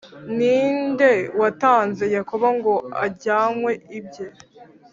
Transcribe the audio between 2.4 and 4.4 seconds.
ngo anyagwe ibye,